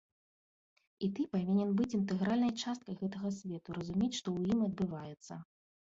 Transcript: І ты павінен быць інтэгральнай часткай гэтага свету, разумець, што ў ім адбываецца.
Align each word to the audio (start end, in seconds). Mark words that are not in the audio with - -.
І 1.07 1.09
ты 1.17 1.25
павінен 1.35 1.69
быць 1.81 1.95
інтэгральнай 1.99 2.53
часткай 2.63 2.99
гэтага 3.03 3.33
свету, 3.41 3.69
разумець, 3.79 4.13
што 4.21 4.21
ў 4.37 4.55
ім 4.55 4.59
адбываецца. 4.71 5.33